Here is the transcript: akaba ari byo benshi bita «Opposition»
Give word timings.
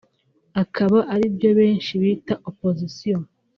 akaba 0.61 0.99
ari 1.13 1.25
byo 1.35 1.49
benshi 1.59 1.91
bita 2.01 2.33
«Opposition» 2.49 3.21